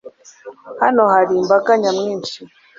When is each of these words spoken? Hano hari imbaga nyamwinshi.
Hano 0.81 1.03
hari 1.13 1.31
imbaga 1.41 1.71
nyamwinshi. 1.81 2.39